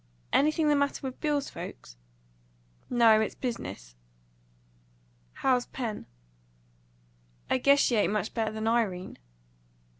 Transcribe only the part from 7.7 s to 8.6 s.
she ain't much better